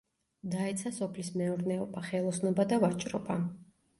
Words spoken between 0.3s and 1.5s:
დაეცა სოფლის